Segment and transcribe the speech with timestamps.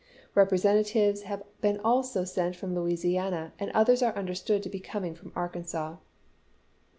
[0.33, 5.31] Representatives have been also sent from Louisiana, and others are understood to be coming from
[5.35, 5.97] Arkansas.